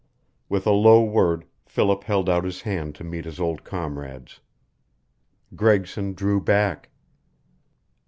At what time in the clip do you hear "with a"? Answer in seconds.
0.49-0.71